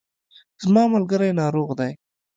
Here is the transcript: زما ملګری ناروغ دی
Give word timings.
زما 0.63 0.83
ملګری 0.93 1.29
ناروغ 1.41 1.69
دی 1.79 1.91